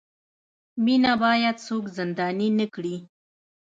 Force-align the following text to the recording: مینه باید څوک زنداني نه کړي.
مینه 0.83 1.13
باید 1.23 1.55
څوک 1.67 1.83
زنداني 1.97 2.49
نه 2.59 2.65
کړي. 2.73 2.95